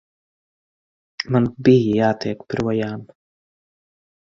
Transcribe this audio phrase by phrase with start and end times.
[1.35, 3.07] Man bija jātiek projām.